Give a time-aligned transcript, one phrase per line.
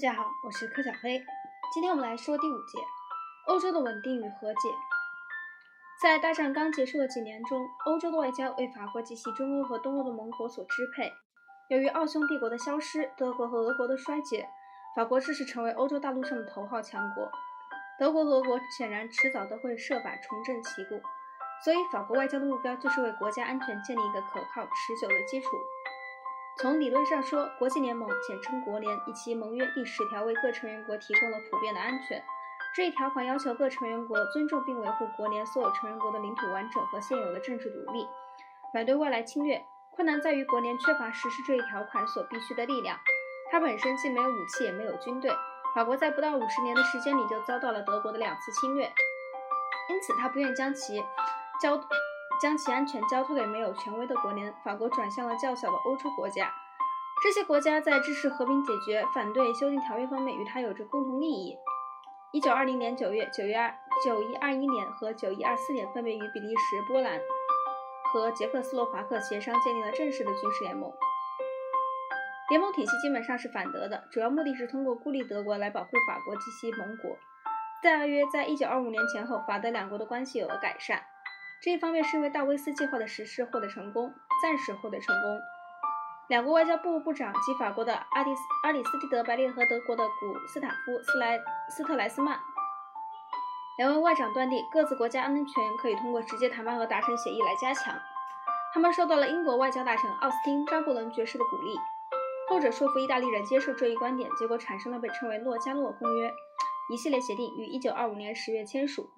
[0.00, 1.22] 大家好，我是柯小飞。
[1.74, 2.78] 今天我们来说第五节：
[3.48, 4.70] 欧洲的稳定与和解。
[6.02, 11.12] 在大战刚结束的几年中，欧洲的外交为法国及其中欧和东欧的盟国所支配。
[11.68, 14.48] 由于奥匈帝国的消失，德国和俄国的衰竭，
[14.96, 17.30] 法国正式成为欧洲大陆上的头号强国。
[17.98, 20.98] 德国俄国显然迟早都会设法重振旗鼓，
[21.62, 25.48] 所以法国外交的目标就是为国家安全建立一个可靠、持久的基础。
[26.60, 32.22] 从理论上说，国际联盟（简称国联）以其盟约第十条为各成员国提供了普遍的安全。
[32.76, 38.06] 这一条款要求各成员国尊重并维护国联所有成员国的领土完整和现有的政治独立，
[38.74, 39.64] 反对外来侵略。
[39.88, 42.98] 困难在于国联缺乏实施这一条款所必需的力量。
[43.50, 45.32] 它本身既没有武器，也没有军队。
[45.74, 48.84] 法国在不到五十年的时间里就遭到了德国的两次侵略，
[49.88, 51.02] 因此他不愿将其
[51.58, 51.80] 交。
[52.40, 56.50] 将其安全交托给没有权威的国联，法国转向了较小的欧洲国家。
[57.22, 61.54] 这些国家在支持和平解决、反对修订条约方面与他有着共同利益。
[62.32, 67.20] 一九二零年九月、九月二九一二一年和九一二四年，分别与比利时、波兰
[68.12, 70.90] 和捷克斯洛伐克协商建立了正式的军事联盟。
[72.48, 77.16] 联盟体系基本上是反德的，主要目的是通过孤立德国来保护法国及其盟国。
[77.82, 81.02] 大约在一九二五年前后，法德两国的关系有了改善。
[81.62, 85.38] 这一方面是因为戴维斯计划的实施获得成功，暂时获得成功。
[86.28, 91.38] 两国外交部部长及法国的阿迪斯阿里斯蒂德·白列和德国的古斯塔夫斯莱
[91.68, 92.38] 斯特莱斯曼
[93.76, 97.94] 两位外长断定，各自国家安全可以通过直接谈判和达成协议来加强。
[98.72, 101.76] 他们受到了英国外交大臣奥斯汀·张伯伦爵士的鼓励，
[102.48, 106.32] 后者说服意大利人接受这一观点，结果产生了被称为洛加诺公约
[106.90, 109.10] 一系列协定，于1925年10月签署。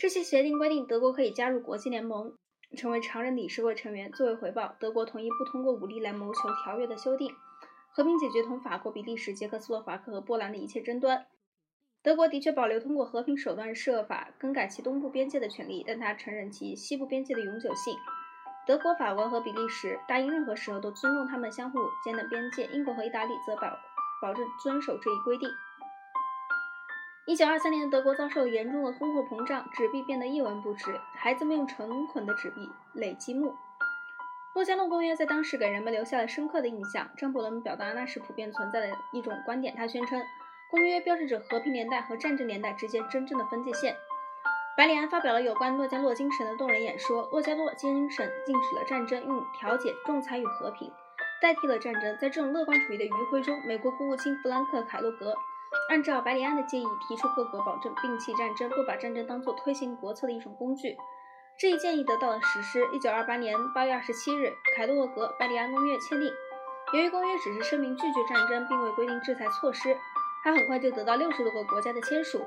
[0.00, 2.32] 这些协定规定，德国可以加入国际联盟，
[2.74, 4.10] 成为常任理事会成员。
[4.12, 7.30] 作为回报，德国同意不通过武力来谋求条约的修订，
[7.90, 11.26] 和平解决同法国、比利时、捷克斯洛伐克和波兰的一切争端。
[12.02, 17.94] 德国的确保留通过和平手段设法更改其东部边界的权利，但他承认其西部边界的永久性。
[18.66, 22.64] 德国、法国和比利时答应任何时候都尊重他们相互间的边界。
[22.72, 23.78] 英国和意大利则保
[24.22, 25.50] 保证遵守这一规定。
[27.30, 33.54] 一九二三年，德国遭受严重的通货膨胀，纸币变得一文不值，孩子们用成捆的纸币垒积木。
[34.52, 37.08] 洛加诺公约在当时给人们留下了深刻的印象。
[37.16, 40.20] 张伯伦表达那是普遍存在的一种观点，他宣称，
[40.72, 43.94] 公约标志着和平年代和战争年代之间真正的分界线。
[44.76, 47.28] 白里安发表了有关洛加诺精神的动人演说。
[47.30, 50.90] 洛加诺精神禁止了战争，用调解、仲裁与和平
[51.40, 52.02] 代替了战争。
[52.20, 55.32] 在这种乐观主义的余晖中，美国国务卿弗兰克·凯洛格。
[55.88, 60.96] 按照白里安的建议，提出各国保证摒弃战争，不把战争当作推行国策的一种工具。
[61.58, 62.88] 这一建议得到了实施。
[62.92, 66.32] 一九二八年八月二十七日，凯洛格·白里安公约签订。
[66.92, 69.96] 由于公约只是声明拒绝战争，并未规定制裁措施，
[70.42, 72.40] 它很快就得到六十多个国家的签署。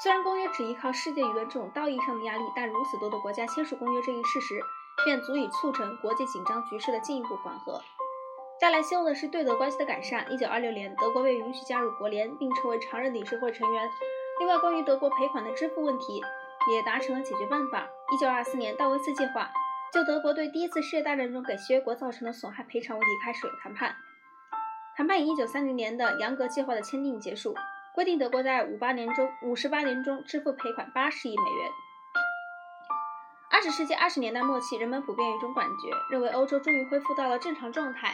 [0.00, 4.60] 虽然公约只依靠世界舆论这种道义上的压力，但如此多的国家签署公约这一事实，
[5.04, 7.80] 便足以促成国际紧张局势的进一步缓和。
[8.60, 10.26] 带来希望的是对德关系的改善。
[10.32, 13.88] 一九二六年，德国被允许加入国联，并成为常任理事会成员。
[14.40, 16.20] 另外，关于德国赔款的支付问题
[16.72, 17.86] 也达成了解决办法。
[18.12, 19.48] 一九二四年，道维斯计划
[19.92, 23.94] 就德国对第一次世界大战中给协约国造成的损害赔偿问题开始了谈判。
[24.96, 27.54] 谈判以一九三零年的杨格计划的签订结束，
[27.94, 31.70] 规定德国在五八年中五十八年中支付赔款八十亿美元。
[33.50, 38.12] 二十世纪二十年代末期，人们普遍有一种感觉，认为欧洲终于恢复到了正常状态。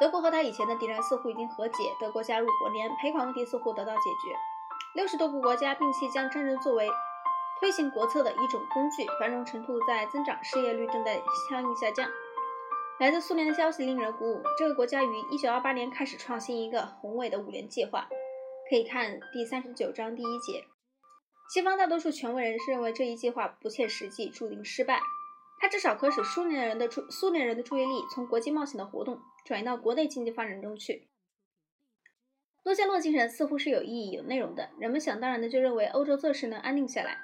[0.00, 4.36] 德国和他以前的敌人似乎已经和解，德国加入国联，赔款问题似乎得到解决。
[4.94, 6.90] 六十多个国家摒弃将战争作为
[7.60, 12.08] 推行国策的一种工具，繁荣程度在增长，失业率正在相应下降。
[12.98, 18.08] 来自苏联的消息令人鼓舞，这个国家于1928年开始创新一个宏伟的五年计划，
[18.68, 20.64] 可以看第三十九章第一节。
[21.48, 25.00] 西方大多数权威人士认为这一计划不切实际，注定失败。
[25.62, 31.08] 它至少可使苏联人的注苏联人的注意力从国际冒险的活动转移到国内经济发展中去。
[32.64, 37.16] 洛加诺精神似乎是有意义、有内容的，人们想当然的就认为欧洲这时能安定下来，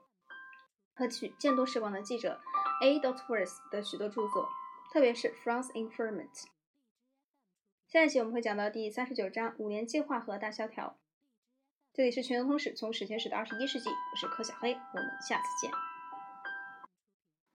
[0.95, 2.41] 和去见多识广的记者
[2.83, 3.01] A.
[3.01, 4.49] Dotworth 的许多著作，
[4.93, 6.33] 特别是《France Informant》。
[7.89, 10.97] 下一期我们会讲到第三十九章五年计划和大萧条。
[11.93, 15.90] 这里是全球通史，从史前史到二十一世纪，我是柯小黑，我们下次见。